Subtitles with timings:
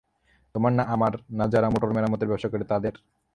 [0.55, 2.93] তোমার না আমার, না যারা মোটর-মেরামতের ব্যবসা করে তাদের?